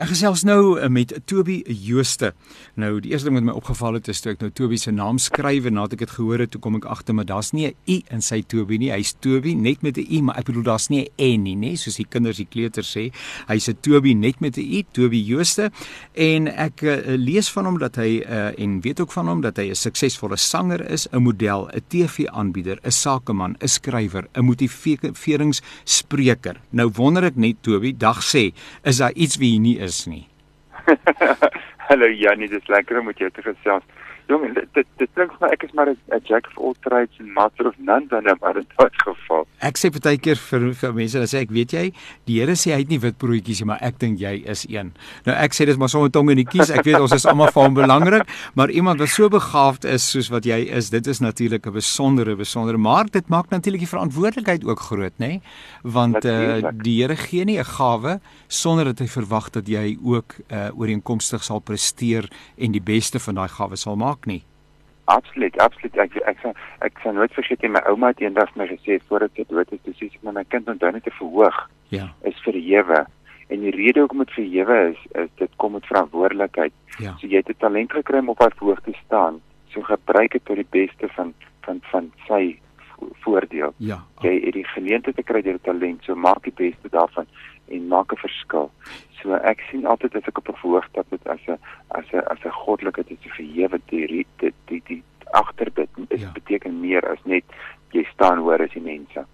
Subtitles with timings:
[0.00, 2.30] Ek gesels nou uh, met Toby Jooste.
[2.80, 5.18] Nou die eerste ding wat my opgeval het is toe ek nou Toby se naam
[5.20, 7.74] skryf en nadat ek dit gehoor het, toe kom ek agter maar daar's nie 'n
[7.86, 8.90] i in sy Toby nie.
[8.90, 11.76] Hy's Toby net met 'n i, maar ek bedoel daar's nie 'n n nie, nê,
[11.76, 13.12] soos die kinders die kleuters sê.
[13.48, 15.70] Hy's 'n Toby net met 'n i, Toby Jooste.
[16.14, 19.56] En ek uh, lees van hom dat hy uh, en weet ook van hom dat
[19.56, 26.60] hy 'n suksesvolle sanger is, 'n model, 'n TV-aanbieder, 'n sakeman, 'n skrywer, 'n motiveringsspreker.
[26.70, 28.52] Nou wonder ek net Toby, dag sê,
[28.84, 30.24] is daar iets wie nie is nie.
[31.88, 33.84] Hallo Janie, dis lekker om met jou te gesels.
[34.28, 37.32] Jong, dit dit, dit klink vir ek is maar 'n jack of all trades en
[37.32, 39.46] master of none dan nou maar in daai geval.
[39.60, 41.92] Ek sê baie keer vir vir mense dan sê ek, weet jy,
[42.26, 44.92] die Here sê hy het nie wit broodjies nie, maar ek dink jy is een.
[45.26, 46.70] Nou ek sê dis maar sommer tong in die kies.
[46.70, 50.30] Ek weet ons is almal vir hom belangrik, maar iemand wat so begaafd is soos
[50.30, 54.64] wat jy is, dit is natuurlik 'n besondere besondere maar dit maak natuurlik die verantwoordelikheid
[54.64, 55.26] ook groot, nê?
[55.26, 55.40] Nee?
[55.82, 60.34] Want uh, die Here gee nie 'n gawe sonder dat hy verwag dat jy ook
[60.48, 64.42] uh, ooreenkomstig sal presteer en die beste van daai gawe sal maak maak nie.
[65.04, 65.96] Absoluut, absoluut.
[65.98, 69.44] Ek ek sal ek sal nooit vergeet my ouma het eendag my gesê voordat sy
[69.48, 71.68] dood is, sê sy vir my kind onthou net te verhoog.
[71.90, 72.12] Ja.
[72.22, 73.06] Is verhewe.
[73.50, 76.72] En die rede hoekom dit verhewe is, is dit kom met verantwoordelikheid.
[76.98, 77.16] Ja.
[77.18, 79.40] So jy het 'n talent gekry om op haar verhoog te staan.
[79.74, 82.58] So gebruik dit tot die beste van van van sy
[83.24, 83.74] voordeel.
[83.78, 84.04] Ja.
[84.22, 87.26] Jy het die geleentheid te kry deur talent, so maak die beste daarvan
[87.68, 88.70] en maak 'n verskil.
[89.22, 92.24] So ek sien altyd as ek op 'n verhoog stap met as 'n as 'n
[92.26, 96.32] as 'n goddelike dit is verhewe die die die, die agter dit is ja.
[96.32, 97.44] beteken meer as net
[97.92, 99.24] jy staan hoor as die mense.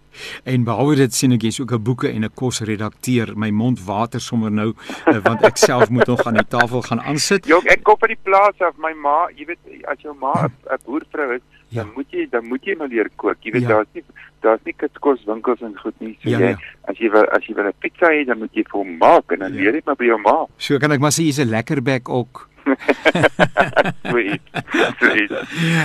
[0.44, 3.36] En behalwe dit sien ek jy's ook 'n boeke en 'n kos redakteur.
[3.36, 4.74] My mond water sommer nou
[5.06, 7.46] uh, want ek self moet nog aan die tafel gaan aansit.
[7.46, 8.76] Jong, ek kom van die plaas af.
[8.76, 11.82] My ma, jy weet as jou ma 'n boervrou is, ja.
[11.82, 13.38] dan moet jy dan moet jy maar leer kook.
[13.42, 13.68] Jy weet ja.
[13.68, 14.04] daar's nie
[14.44, 16.14] daar's nie kitskoswinkels en goed nie.
[16.22, 16.58] So ja, jy ja.
[16.90, 19.32] as jy wil as jy wil 'n pizza hê, dan moet jy vir hom maak
[19.32, 19.60] en dan ja.
[19.60, 20.36] leer jy maar by jou ma.
[20.56, 22.48] So kan ek maar sê jy's 'n lekker bek ook.
[24.10, 24.40] Sweet.
[24.98, 25.32] Sweet.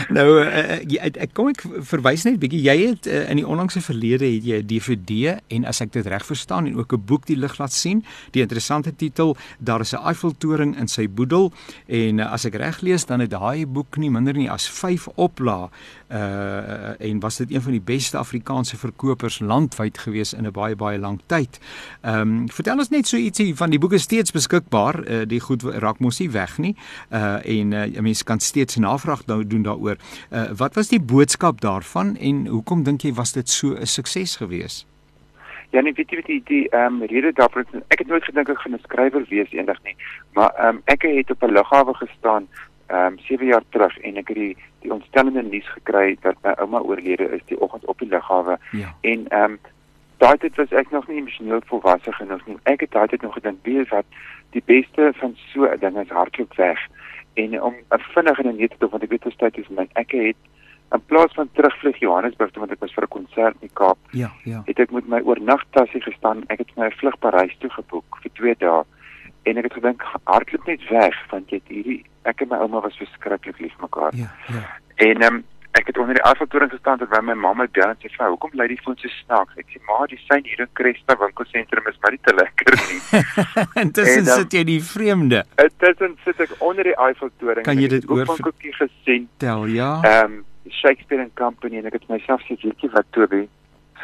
[0.09, 3.81] Nou uh, ek, ek kom ek verwys net bietjie jy het uh, in die onlangse
[3.83, 7.25] verlede het jy 'n DVD en as ek dit reg verstaan en ook 'n boek
[7.25, 8.03] die lig laat sien.
[8.31, 11.51] Die interessante titel daar is 'n Eiffeltoring in sy boedel
[11.87, 15.07] en uh, as ek reg lees dan het daai boek nie minder nie as 5
[15.15, 15.69] oplaa
[16.13, 20.75] uh en was dit een van die beste Afrikaanse verkopers landwyd gewees in 'n baie
[20.75, 21.59] baie lang tyd.
[22.01, 24.95] Ehm um, vertel ons net so ietsie van die boeke steeds beskikbaar.
[25.09, 26.75] Uh die goed raak mos nie weg nie.
[27.11, 29.97] Uh en uh mense kan steeds navraag nou doen daaroor.
[30.31, 34.35] Uh wat was die boodskap daarvan en hoekom dink jy was dit so 'n sukses
[34.35, 34.85] gewees?
[35.73, 38.49] Ja, nee, weet jy wat die die ehm um, rede daarvoor ek het nooit gedink
[38.49, 39.95] ek gaan 'n skrywer wees eendag nie,
[40.33, 42.47] maar ehm um, ek het op 'n lughawe gestaan
[42.87, 46.55] ehm um, 7 jaar terug en ek het die die ontstellende nuus gekry dat my
[46.61, 48.57] ouma oorlede is die oggend op die lughawe.
[48.71, 48.95] Ja.
[49.01, 49.59] En ehm um,
[50.23, 52.57] daai tyd was ek nog nie emosioneel volwasse genoeg nie.
[52.71, 54.05] Ek het daai tyd nog gedink wie is wat
[54.55, 56.79] die beste van so 'n ding is hardloop weg.
[57.33, 59.87] En om 'n vinnige en net te doen want ek weet hoe tyd is my
[59.93, 60.41] ek het
[60.93, 63.97] in plaas van terugvlieg Johannesburg toe want ek was vir 'n konsert in die Kaap.
[64.11, 64.61] Ja, ja.
[64.65, 66.43] Het ek met my oornagtasie gestaan.
[66.47, 68.83] Ek het my vlug Parys toe geboek vir 2 dae.
[69.43, 72.81] En ek het gedink hardloop net weg want jy het hierdie ek en my ouma
[72.83, 74.15] was verskriklik lief mekaar.
[74.15, 74.63] Ja, ja.
[74.95, 75.41] En um,
[75.79, 78.67] ek het onder die Eiffeltoring gestaan terwyl my mamma bel en sê vir hoekom bly
[78.69, 79.57] die foon so snaaks?
[79.59, 83.01] Ek sê maar die sein hier in Cresta winkelsentrum is maar nie te lekker nie.
[83.83, 85.43] Intussen um, sit jy die vreemde.
[85.63, 87.67] Intussen sit ek onder die Eiffeltoring.
[87.67, 89.29] Kan jy dit oor koekie gesien?
[89.43, 89.95] Tel ja.
[90.01, 90.41] Ehm um,
[90.73, 93.45] Shakespeare and Company en ek het myself sê weet jy wat Toby?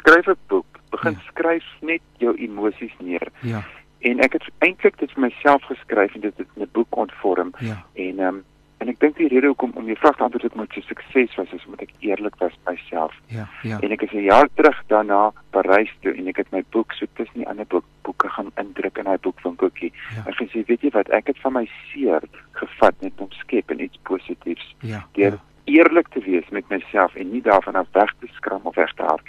[0.01, 0.79] Skryf 'n boek.
[0.91, 1.25] Begin ja.
[1.29, 3.29] skryf net jou emosies neer.
[3.45, 3.63] Ja
[3.99, 7.51] en ek het eintlik dit vir myself geskryf en dit het in 'n boek ontvorm
[7.59, 7.83] ja.
[7.93, 8.43] en ehm um,
[8.79, 11.35] en ek dink die rede hoekom om die vraag te antwoord het moet so sukses
[11.35, 14.47] was is omdat ek eerlik was by myself ja ja en ek het 'n jaar
[14.55, 18.29] terug daarna Parys toe en ek het my boek so tussen die ander boek boeke
[18.29, 20.23] gaan indruk in daai boekwinkeltjie ja.
[20.25, 23.83] en gesê weet jy wat ek het van my seer gevat net om skep en
[23.83, 25.43] iets positiefs ja deur ja.
[25.65, 29.03] eerlik te wees met myself en nie daarvan af weg te skram of weg te
[29.03, 29.28] hardloop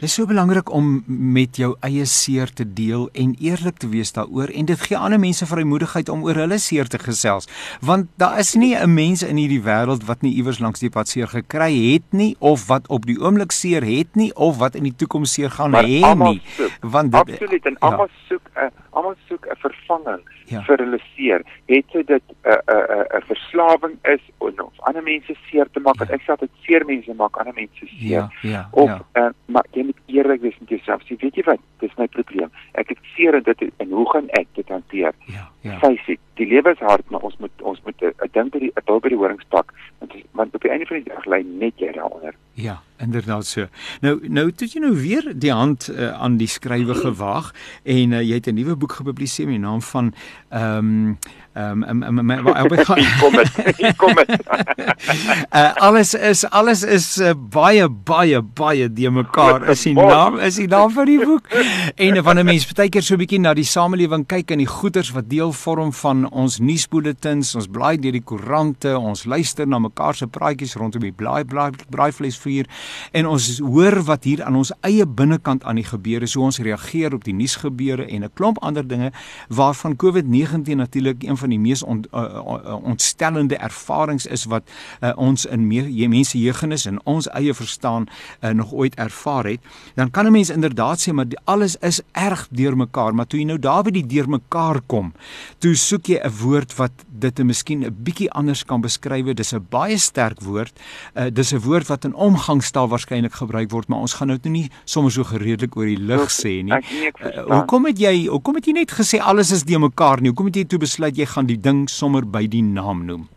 [0.00, 3.88] nie Dit is so belangrik om met jou eie seer te deel en eerlik te
[3.92, 7.48] wees daaroor en dit gee ander mense vrymoedigheid om oor hulle seer te gesels
[7.84, 11.08] want daar is nie 'n mens in hierdie wêreld wat nie iewers langs die pad
[11.08, 14.88] seer gekry het nie of wat op die oomblik seer het nie of wat in
[14.88, 18.14] die toekoms seer gaan hê nie soek, want dit, absoluut en almal ja.
[18.28, 20.62] soek 'n almal soek 'n vervanging ja.
[20.62, 25.80] vir hulle seer het dit 'n 'n 'n verslawing is of ander mense seer te
[25.80, 26.14] maak ja.
[26.14, 29.00] ek sê dit seer mense maak ander mense seer ja, ja, of ja.
[29.14, 31.02] Uh, maar jy moet eerlik wees met jouself.
[31.02, 31.62] Sê, weet jy wat?
[31.82, 32.50] Dis my probleem.
[32.80, 35.14] Ek het seer en dit en hoe gaan ek dit hanteer?
[35.26, 35.78] Ja, ja.
[36.06, 36.20] It.
[36.40, 39.00] Die lewe is hard, maar ons moet ons moet 'n ding by die 'n bil
[39.00, 42.34] by die horingspak want want op die einde van die dag lê net jy daaronder.
[42.54, 43.66] Ja, inderdaad so.
[44.00, 47.52] Nou nou het jy nou weer die hand uh, aan die skrywe gewaag
[47.82, 50.14] en uh, jy het 'n nuwe boek gepubliseer met die naam van
[50.48, 51.18] ehm um,
[51.52, 52.84] ehm um, um, um, um,
[53.18, 54.30] kom dit kom dit
[55.50, 59.68] uh, alles is alles is uh, baie baie baie de mekaar.
[59.70, 61.48] Is die naam is die naam van die boek?
[61.96, 64.66] En van 'n mens baie keer so 'n bietjie na die samelewing kyk en die
[64.66, 67.54] goeders wat deel vorm van ons nuusbulletins.
[67.54, 71.70] Ons blaai deur die koerante ons luister na mekaar se praatjies rondom die blaai blaai
[71.90, 72.66] braaivleisvuur
[73.12, 77.14] en ons hoor wat hier aan ons eie binnekant aan die gebeure so ons reageer
[77.14, 79.12] op die nuusgebeure en 'n klomp ander dinge
[79.48, 84.62] waarvan COVID-19 natuurlik een van die mees ont, uh, ontstellende ervarings is wat
[85.00, 89.60] uh, ons in me, mense jeugennis en ons eie verstaan uh, nog ooit ervaar het,
[89.94, 93.58] dan kan 'n mens inderdaad sê maar alles is erg deurmekaar, maar toe jy nou
[93.58, 95.12] daar by die deurmekaar kom,
[95.58, 99.34] toe soek jy 'n woord wat dit en miskien 'n bietjie anders kan beskryf.
[99.34, 100.72] Dis 'n baie sterk woord.
[101.14, 104.70] Uh, dis 'n woord wat in omgangstaal waarskynlik gebruik word, maar ons gaan nou nie
[104.84, 106.72] sommer so gereedelik oor die lig sê nie.
[106.72, 110.28] Uh, hoekom het jy hoekom het jy net gesê alles is deurmekaar nie?
[110.28, 113.28] Hoekom het jy toe besluit jy gaan die ding sommer by die naam noem?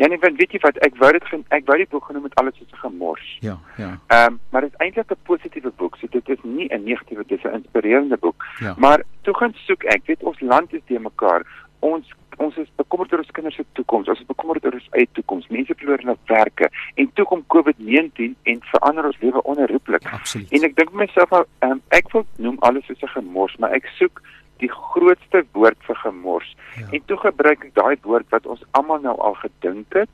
[0.00, 2.36] Ja nee, want weet jy wat, ek wou dit ek wou die boek genoem met
[2.40, 3.26] alles soos 'n gemors.
[3.40, 3.90] Ja, ja.
[4.06, 5.96] Ehm, um, maar dit is eintlik 'n positiewe boek.
[5.96, 8.44] So dit is nie 'n negatiewe, dit is 'n inspirerende boek.
[8.60, 8.74] Ja.
[8.78, 11.44] Maar toe gaan soek ek, weet ons land is te mekaar.
[11.78, 14.08] Ons ons is bekommerd oor ons kinders se toekoms.
[14.08, 15.48] Ons is bekommerd oor ons eie toekoms.
[15.48, 20.08] Mense verloor hulle werke en toe kom COVID-19 en verander ons lewe onherroepelik.
[20.48, 23.86] En ek dink myself, ehm um, ek wil noem alles soos 'n gemors, maar ek
[23.98, 24.22] soek
[24.60, 26.54] die grootste woord vir gemors.
[26.78, 26.86] Ja.
[26.92, 30.10] En toe gebruik ek daai woord wat ons almal nou al gedink het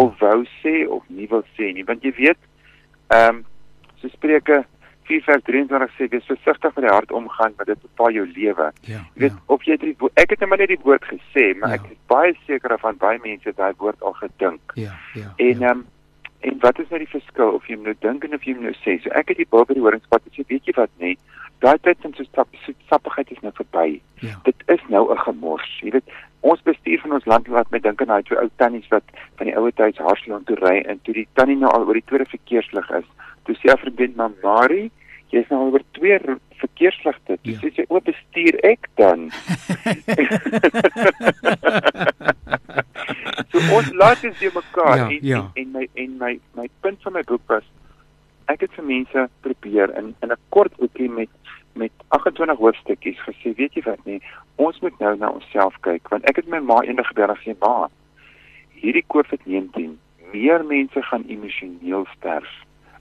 [0.00, 2.40] of wou sê of nie wil sê nie, want jy weet,
[3.12, 3.44] ehm um,
[4.00, 4.64] so Spreuke
[5.06, 8.68] 4:23 sê dis versigtig met die hart omgaan want dit bepaal jou lewe.
[8.88, 9.42] Ja, jy weet ja.
[9.46, 11.80] of jy dit ek het net maar net die woord gesê, maar ja.
[11.80, 14.76] ek is baie seker van baie mense daai woord al gedink.
[14.80, 15.34] Ja, ja.
[15.36, 15.74] En ehm ja.
[15.76, 15.86] um,
[16.42, 18.70] en wat is nou die verskil of jy moet nou dink en of jy moet
[18.70, 18.96] nou sê?
[19.02, 21.14] So ek het die bil by die horingspad gesê, weet jy wat nie?
[21.62, 24.00] Daai tyd van so stap so sappigheid is nou verby.
[24.24, 24.36] Ja.
[24.48, 25.70] Dit is nou 'n gemors.
[25.80, 26.08] Jy weet,
[26.40, 29.04] ons bestuur van ons land laat my dink aan daai twee ou tannies wat
[29.36, 32.06] van die ouer tyd Harsland toe ry en toe die tannie nou al oor die
[32.06, 33.08] tweede verkeerslig is.
[33.44, 34.90] Toe sê vriendin maar Marie,
[35.30, 36.18] jy's nou oor twee
[36.62, 37.38] verkeersligte.
[37.42, 37.58] Toe ja.
[37.58, 39.30] sê sy, "O, bestuur ek dan?"
[43.50, 45.50] so ons laat dit vir mekaar ja, en, ja.
[45.54, 47.64] en en my en my my punt van my boek was
[48.52, 51.30] ek het vir mense probeer in in 'n kort boekie met
[52.12, 54.20] 28 hoofstukkies gesê, weet jy wat nie,
[54.60, 57.56] ons moet nou na onsself kyk want ek het my ma eendag gebel en gesê,
[57.64, 57.88] "Ma,
[58.76, 59.96] hierdie COVID-19,
[60.32, 62.52] meer mense gaan emosioneel sterf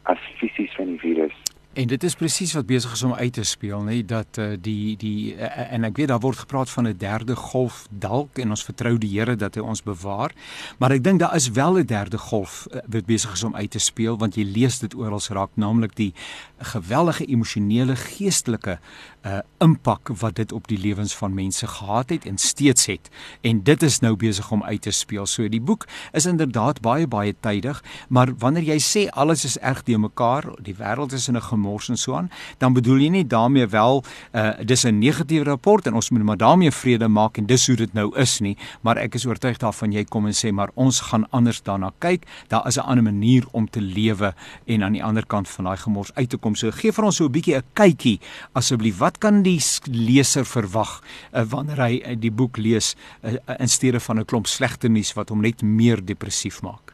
[0.03, 3.43] as fisies van die virus." En dit is presies wat besig is om uit te
[3.47, 6.97] speel, nê, dat uh, die die uh, en ek weet daar word gepraat van 'n
[6.99, 10.35] derde golf dalk en ons vertrou die Here dat hy ons bewaar.
[10.79, 13.71] Maar ek dink daar is wel 'n derde golf uh, wat besig is om uit
[13.71, 16.13] te speel want jy lees dit oral raak, naamlik die
[16.59, 18.79] geweldige emosionele, geestelike
[19.23, 23.09] uh impak wat dit op die lewens van mense gehad het en steeds het.
[23.41, 25.25] En dit is nou besig om uit te speel.
[25.25, 29.81] So die boek is inderdaad baie baie tydig, maar wanneer jy sê alles is erg
[29.81, 33.27] te mekaar, die wêreld is in 'n gemors en so aan, dan bedoel jy nie
[33.27, 34.03] daarmee wel
[34.33, 37.75] uh dis 'n negatiewe rapport en ons moet maar daarmee vrede maak en dis hoe
[37.75, 40.99] dit nou is nie, maar ek is oortuig daarvan jy kom en sê maar ons
[40.99, 42.25] gaan anders daarna kyk.
[42.47, 44.33] Daar is 'n ander manier om te lewe
[44.65, 46.55] en aan die ander kant van daai gemors uit te kom.
[46.55, 48.19] So gee vir ons so 'n bietjie 'n kykie
[48.53, 48.97] asseblief.
[48.97, 51.01] Wat kan die leser verwag
[51.33, 55.13] uh, wanneer hy uh, die boek lees uh, in steede van 'n klomp slegte nuus
[55.13, 56.90] wat hom net meer depressief maak?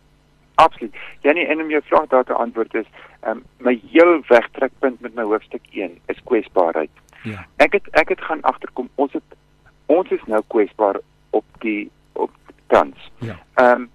[0.58, 0.96] Absoluut.
[1.22, 2.86] Janie, en om jou vraag daar te antwoord is,
[3.28, 6.90] um, my heel wegtrekpunt met my hoofstuk 1 is kwesbaarheid.
[7.24, 7.46] Ja.
[7.62, 9.38] Ek het ek het gaan agterkom ons het
[9.86, 11.00] ons is nou kwesbaar
[11.30, 12.32] op die op
[12.68, 13.12] tans.
[13.18, 13.38] Ja.
[13.54, 13.90] Ehm um,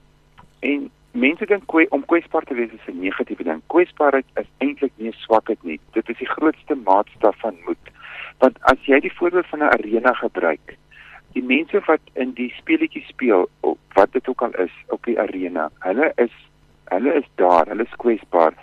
[0.60, 3.62] en mense dink kwe, om kwesbaar te wees is 'n negatiewe ding.
[3.66, 5.80] Kwesbaarheid is eintlik nie swakheid nie.
[5.92, 7.90] Dit is die grootste maatstaf van moed.
[8.38, 10.76] Want as jy die voorbeeld van 'n arena gebruik,
[11.32, 13.48] die mense wat in die speletjie speel,
[13.92, 16.32] wat dit ook al is op die arena, hulle is
[16.92, 18.56] hulle is daar, hulle is kwesbaar.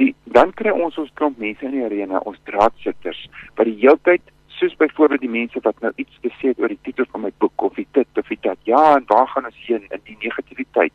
[0.00, 3.22] Die dan kry ons ons klomp mense in die arena, ons draadsitters
[3.58, 4.22] wat die heeltyd
[4.60, 7.62] soos byvoorbeeld die mense wat nou iets gesê het oor die titel van my boek
[7.64, 8.58] of die dit of die dat.
[8.68, 10.92] Ja, en waar gaan ons heen in die negativiteit?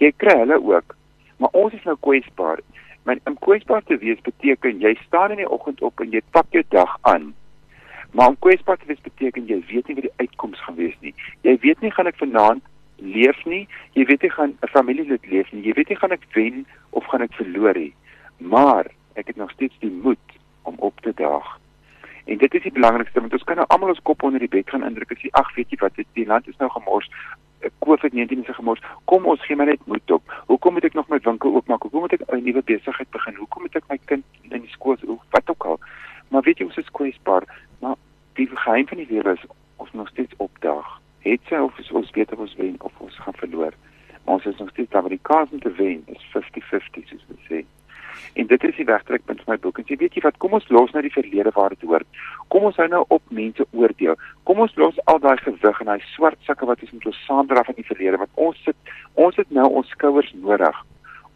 [0.00, 0.96] Jy kry hulle ook.
[1.36, 2.62] Maar ons is nou kwesbaar.
[3.04, 6.48] Maar om kwesbaar te wees beteken jy staan in die oggend op en jy pak
[6.56, 7.32] jou dag aan.
[8.12, 11.14] Maar om kwesbaar te wees beteken jy weet nie wat die uitkoms gaan wees nie.
[11.42, 12.64] Jy weet nie gaan ek vanaand
[13.02, 13.68] leef nie.
[13.92, 15.62] Jy weet nie gaan 'n familielid leef nie.
[15.62, 17.94] Jy weet nie gaan ek wen of gaan ek verloor nie.
[18.36, 20.26] Maar ek het nog steeds die moed
[20.62, 21.58] om op te daag.
[22.24, 24.70] En dit is die belangrikste want ons kan nou almal ons kop onder die bed
[24.70, 27.10] gaan indruk en sê ag weet jy wat die land is nou gemors.
[27.86, 28.82] COVID-19 se gemors.
[29.04, 30.22] Kom ons gee my net moed op.
[30.46, 31.82] Hoekom moet ek nog my winkel oopmaak?
[31.82, 33.34] Hoekom moet ek 'n nuwe besigheid begin?
[33.34, 35.78] Hoekom moet ek my kind in die skool hoe wat ook al?
[36.28, 37.42] Maar weet jy ons is kwesbaar,
[37.80, 37.96] maar
[38.34, 39.44] die geheim van die lewe is
[39.76, 41.01] ons nog steeds opdaag.
[41.22, 43.74] Het sy of ons weet of ons wen of ons gaan verloor.
[44.24, 47.24] Maar ons is nog steeds daar, want die kans om te wen is 50-50 soos
[47.28, 47.64] ons sê.
[48.32, 49.78] En dit is die wegtrekpunt van my boek.
[49.78, 52.22] En jy weet jy wat, kom ons los nou die verlede waar dit hoort.
[52.52, 54.18] Kom ons hou nou op mense oordeel.
[54.48, 57.64] Kom ons los al daai gewig en daai swart sakke wat ons met ons saamdra
[57.68, 60.78] van die verlede wat ons sit ons het nou ons skouers nodig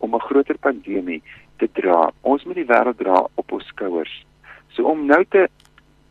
[0.04, 1.22] om 'n groter pandemie
[1.58, 2.10] te dra.
[2.22, 4.24] Ons moet die wêreld dra op ons skouers.
[4.68, 5.48] So om nou te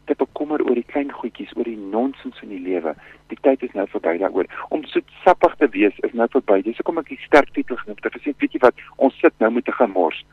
[0.05, 2.95] te bekommer oor die klein goedjies, oor die nonsens in die lewe.
[3.31, 4.49] Die tyd is nou verby daaroor.
[4.69, 6.61] Om so sappig te wees is nou verby.
[6.65, 8.13] Dis hoekom ek die sterk titel genoem het.
[8.13, 10.23] Ek sê weet jy wat, ons sit nou met 'n gemors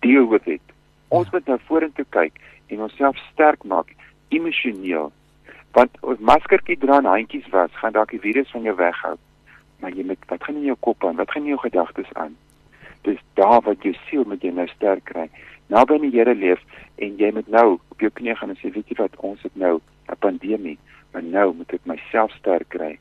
[0.00, 0.62] deel with it.
[1.08, 3.94] Ons moet nou vorentoe kyk en onsself sterk maak
[4.28, 5.12] emosioneel.
[5.76, 9.16] Want ons maskertjie dra en handjies was, gaan dalk die virus van jou weghou.
[9.80, 11.16] Maar jy moet wat gaan in jou kop aan?
[11.16, 12.36] Wat gaan in jou gedagtes aan?
[13.02, 15.28] Dis daar wat jou siel met jou nou sterk kry.
[15.68, 16.60] Nou binne die Here leef
[16.96, 19.56] en jy moet nou op jou knieë gaan en sê weet jy wat ons het
[19.56, 20.78] nou 'n pandemie,
[21.12, 22.98] maar nou moet ek myself sterk kry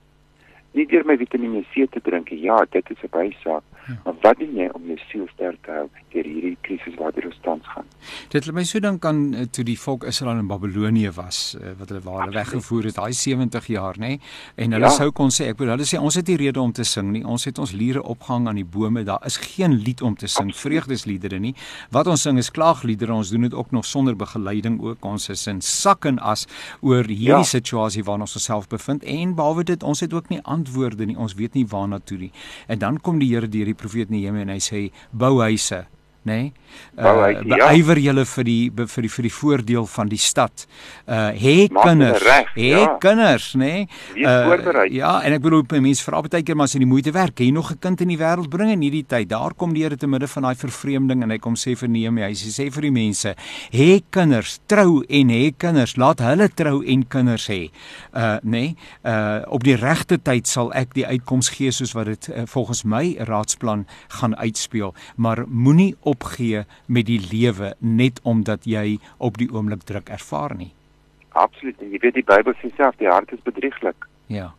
[0.75, 2.29] nie deur my Vitamiene C te drink.
[2.29, 3.63] Ja, dit is 'n bysaak.
[3.87, 3.97] Ja.
[4.03, 7.39] Maar wat doen jy om jou siel sterk te hou deur hierdie krisis waartoe ons
[7.45, 7.85] tans gaan?
[8.33, 11.73] Dit laat my so dink aan uh, toe die volk Israel in Babelonie was, uh,
[11.79, 14.15] wat hulle waar weggevoer het, daai 70 jaar, nê?
[14.61, 14.93] En hulle ja.
[14.95, 17.21] sou kon sê, ek bedoel, hulle sê ons het nie rede om te sing nie.
[17.35, 19.05] Ons het ons liere opgehang aan die bome.
[19.05, 21.53] Daar is geen lied om te sing, vreugdesliedere nie.
[21.93, 23.13] Wat ons sing is klaagliedere.
[23.13, 25.05] Ons doen dit ook nog sonder begeleiding ook.
[25.05, 26.47] Ons is in sak en as
[26.81, 27.43] oor hierdie ja.
[27.45, 31.17] situasie waarin ons osself bevind en behalwe dit, ons het ook nie antwoorde nie.
[31.17, 32.31] Ons weet nie waarna toe nie.
[32.67, 35.85] En dan kom die Here deur die profeet Nehemia en hy sê bou huise
[36.25, 36.41] nê?
[36.41, 36.53] Nee?
[36.95, 37.69] Uh, ja.
[37.69, 40.65] Beywer julle vir die vir die vir die voordeel van die stad.
[41.05, 42.23] Uh hê kinders,
[42.55, 42.85] hê ja.
[43.03, 43.71] kinders, nê?
[44.15, 44.23] Nee?
[44.23, 47.41] Uh, ja, en ek bedoel mense vra baie keer maar as jy die moeite werk,
[47.43, 49.29] jy nog 'n kind in die wêreld bring in hierdie tyd.
[49.29, 52.27] Daar kom die Here te midde van daai vervreemding en hy kom sê vir Nehemia,
[52.27, 53.35] hy sê, sê vir die mense,
[53.71, 57.69] hê kinders, trou en hê kinders, laat hulle trou en kinders hê.
[58.15, 58.51] Uh nê?
[58.51, 58.75] Nee?
[59.03, 62.83] Uh op die regte tyd sal ek die uitkoms gee soos wat dit uh, volgens
[62.83, 63.85] my raadsplan
[64.21, 70.09] gaan uitspeel, maar moenie opgee met die lewe net omdat jy op die oomblik druk
[70.09, 70.71] ervaar nie.
[71.35, 71.79] Absoluut.
[71.79, 74.07] Jy weet die Bybel sê self die hart is bedrieglik.
[74.31, 74.53] Ja.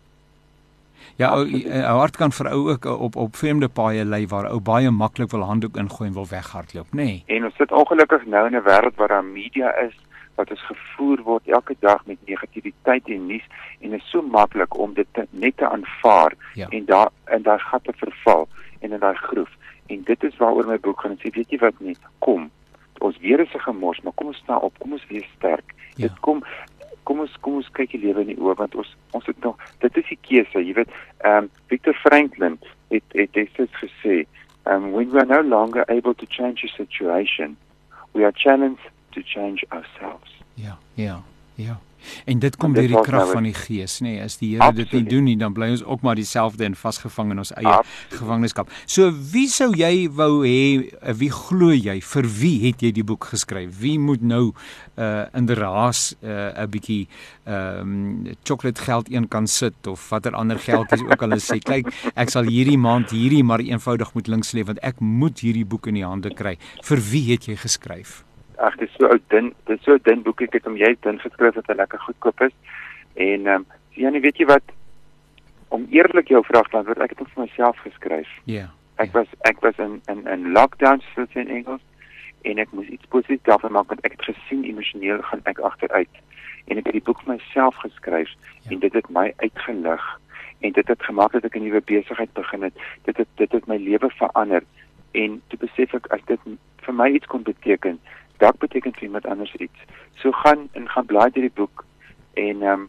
[1.17, 4.91] Ja, ou hart kan vir ou ook op op vreemde paaie lei waar ou baie
[4.91, 7.05] maklik wil handdoek ingooi en wil weghardloop, nê.
[7.05, 7.23] Nee.
[7.39, 9.95] En ons sit ongelukkig nou in 'n wêreld waar daar media is
[10.35, 13.47] wat ons gevoer word elke dag met negativiteit en nuus
[13.81, 16.69] en dit is so maklik om dit te, net te aanvaar ja.
[16.69, 18.49] en daar in daai gat te verval
[18.87, 19.51] en in daai groef.
[19.93, 22.49] En dit is waaroor my boek gaan en sê weet jy wat nie, kom.
[23.05, 25.75] Ons weer is 'n gemors, maar kom ons staan op, kom ons wees sterk.
[25.97, 26.09] Ja.
[26.09, 26.45] Dit kom
[27.07, 29.61] kom ons kom ons kyk die lewe in die oë want ons ons het nog
[29.85, 30.91] dit is die keuse, jy weet.
[31.23, 32.59] Ehm um, Victor Franklin
[32.91, 34.27] het het dit gesê,
[34.67, 37.57] um when we are no longer able to change a situation,
[38.13, 40.43] we are challenged to change ourselves.
[40.55, 41.23] Ja, ja,
[41.55, 41.79] ja.
[42.25, 44.17] En dit kom deur die krag nou van die Gees, nê?
[44.17, 46.77] Nee, as die Here dit nie doen nie, dan bly ons ook maar dieselfde en
[46.79, 48.19] vasgevang in ons eie Absoluut.
[48.21, 48.73] gevangenskap.
[48.87, 53.05] So wie sou jy wou hê, eh, wie glo jy, vir wie het jy die
[53.07, 53.79] boek geskryf?
[53.81, 54.53] Wie moet nou
[54.97, 57.09] uh in die raas uh 'n bietjie
[57.45, 61.93] ehm um, chocolate geld een kan sit of watter ander geldjies ook al sê, kyk,
[62.15, 65.87] ek sal hierdie maand hierdie maar eenvoudig moet links lê want ek moet hierdie boek
[65.87, 66.57] in die hande kry.
[66.83, 68.25] Vir wie het jy geskryf?
[68.59, 70.95] Ag dit is so ou dun dit is so dun boekie ek het hom jy
[71.01, 72.55] dun geskryf dat hy lekker goedkoop is.
[73.15, 74.75] En ehm um, ja nee weet jy wat?
[75.69, 78.33] Om eerlik jou vraag te antwoord ek het dit vir myself geskryf.
[78.45, 78.55] Ja.
[78.55, 79.15] Yeah, ek yeah.
[79.21, 81.85] was ek was in in in lockdown soos in Engels
[82.43, 86.23] en ek moes iets positief daarvan maak want ek het gesien emosioneel gaan ek agteruit.
[86.67, 88.71] En ek het die boek vir myself geskryf ja.
[88.71, 90.05] en dit het my uitgelig
[90.65, 92.75] en dit het gemaak dat ek 'n nuwe besigheid begin het.
[93.05, 94.63] Dit het dit het my lewe verander.
[95.13, 96.41] En toe besef ek as dit
[96.87, 98.01] vir my iets kon beteken
[98.43, 99.89] dalk beteken vir iemand anders iets.
[100.23, 101.85] So gaan en gaan blaai deur die boek
[102.35, 102.89] en ehm um,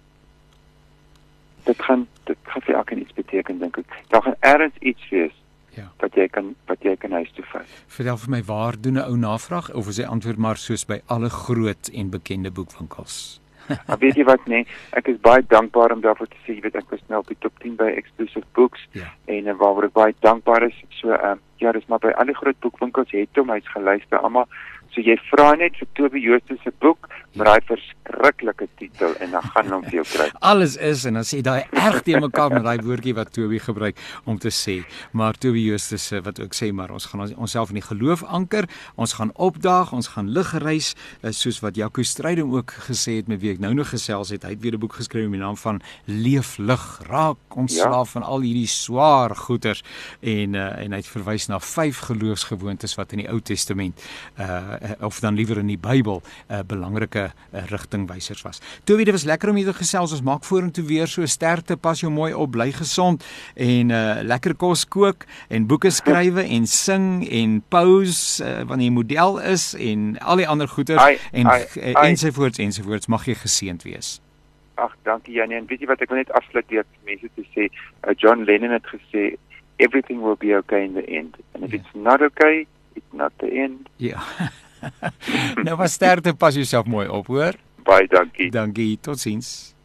[1.68, 4.00] dit gaan dit gaan vir elkeen iets beteken dink ek.
[4.08, 5.36] Daar gaan ergens iets wees.
[5.78, 5.92] Ja.
[6.02, 7.74] wat jy kan wat jy kan huis toe vat.
[7.94, 11.02] Vertel vir my waar doen 'n ou navraag of is hy antwoord maar soos by
[11.06, 13.42] alle groot en bekende boekwinkels?
[13.88, 14.66] maar weet jy wat nee,
[15.00, 17.40] ek is baie dankbaar om daarvoor te sê, jy weet ek was nou op die
[17.40, 19.12] top 10 by Exclusive Books ja.
[19.26, 20.78] en uh, waaroor ek baie dankbaar is.
[21.02, 24.22] So ehm um, ja, dis maar by alle groot boekwinkels het hom hy's gelys by
[24.22, 24.46] almal
[24.98, 27.06] So jy vra net vir Toby Jooste se boek
[27.38, 30.26] met daai verskriklike titel en dan gaan hom vir jou kry.
[30.50, 34.02] Alles is en dan sê daai erg te mekaar met daai woordjie wat Toby gebruik
[34.26, 34.80] om te sê.
[35.14, 38.66] Maar Toby Jooste se wat ook sê maar ons gaan onsself in die geloof anker,
[38.98, 43.30] ons gaan opdaag, ons gaan lig reis eh, soos wat Jaco Strydom ook gesê het
[43.30, 44.50] met wie ek nou nog gesels het.
[44.50, 48.14] Hy het weer 'n boek geskryf met die naam van Leef lig, raak ontslaaf ja.
[48.18, 49.84] van al hierdie swaar goeters
[50.26, 54.02] en uh, en hy het verwys na vyf geloofsgewoontes wat in die Ou Testament
[54.42, 58.62] uh of dan liewer in die Bybel 'n uh, belangrike uh, rigtingwysers was.
[58.84, 60.12] Toe dit was lekker om hier te gesels.
[60.12, 63.24] Ons maak vorentoe weer so sterkte, pas jou mooi op, bly gesond
[63.56, 68.94] en uh lekker kos kook en boeke skrywe en sing en pose uh, wanneer jy
[68.94, 71.50] model is en al die ander goeters en
[72.04, 74.18] ensovoorts ensovoorts mag jy geseënd wees.
[74.78, 75.58] Ag, dankie Janie.
[75.58, 77.68] En weet jy wat ek wil net afsluit deur mense te sê,
[78.06, 79.34] uh, John Lennon het gesê
[79.78, 81.38] everything will be okay in the end.
[81.54, 81.80] And if yeah.
[81.82, 83.90] it's not okay, it's not the end.
[83.98, 84.22] Ja.
[85.66, 87.56] nou was sterkte pas jouself mooi op, hoor?
[87.88, 88.52] Baie dankie.
[88.52, 88.98] Dankie.
[89.02, 89.77] Totsiens.